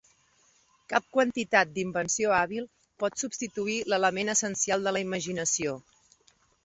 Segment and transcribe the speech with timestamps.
[0.93, 2.65] Cap quantitat d'invenció hàbil
[3.03, 5.77] pot substituir l'element essencial de la imaginació.